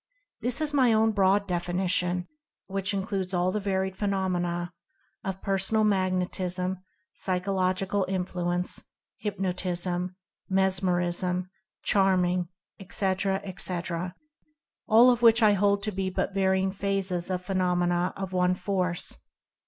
[0.41, 2.27] This is my own broad defini tion
[2.65, 4.73] which includes all the varied phenomena
[5.23, 6.79] of Personal Magnetism,
[7.13, 8.83] Psychological Influence,
[9.23, 10.15] Hyp notism,
[10.49, 11.51] Mesmerism,
[11.83, 12.47] Charming,
[12.79, 14.15] etc., etc.,
[14.87, 19.19] all of which I hold to be but varying phases of phenomena of one Force.